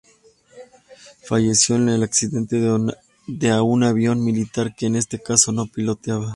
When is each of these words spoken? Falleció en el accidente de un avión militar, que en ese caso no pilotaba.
Falleció 1.27 1.75
en 1.75 1.87
el 1.89 2.01
accidente 2.01 2.55
de 2.57 3.61
un 3.61 3.83
avión 3.83 4.23
militar, 4.25 4.75
que 4.75 4.87
en 4.87 4.95
ese 4.95 5.21
caso 5.21 5.51
no 5.51 5.67
pilotaba. 5.67 6.27